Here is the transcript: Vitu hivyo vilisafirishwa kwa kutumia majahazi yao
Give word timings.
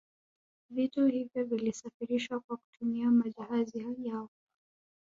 Vitu 0.69 1.05
hivyo 1.05 1.43
vilisafirishwa 1.45 2.39
kwa 2.39 2.57
kutumia 2.57 3.11
majahazi 3.11 3.85
yao 4.07 4.29